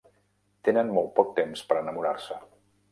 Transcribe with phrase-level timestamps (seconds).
[0.69, 2.45] Tenen molt poc temps per enamorar-se.